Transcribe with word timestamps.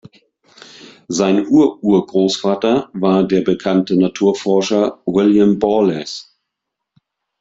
Sein 1.09 1.45
Ur-Ur-Großvater 1.47 2.89
war 2.93 3.23
der 3.23 3.41
bekannte 3.41 3.95
Naturforscher 3.95 4.99
William 5.05 5.59
Borlase. 5.59 6.23